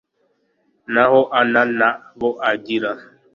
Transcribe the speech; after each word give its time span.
naho 0.93 1.19
ana 1.39 1.61
nta 1.75 1.89
bo 2.19 2.29
agira 2.51 2.91